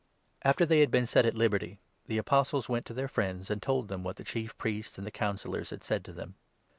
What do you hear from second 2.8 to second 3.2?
to their 23